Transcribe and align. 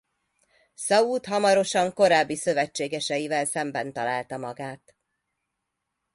Szaúd 0.73 1.25
hamarosan 1.25 1.93
korábbi 1.93 2.35
szövetségeseivel 2.35 3.45
szemben 3.45 3.93
találta 3.93 4.37
magát. 4.37 4.95